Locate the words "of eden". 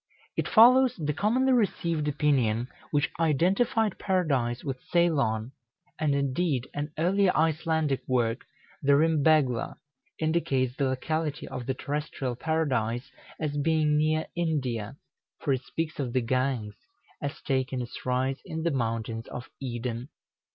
19.27-20.09